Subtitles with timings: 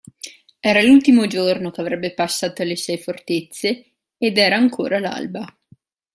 [0.59, 5.45] Era l'ultimo giorno che avrebbe passato alle Sei Fortezze, ed era ancora l'alba.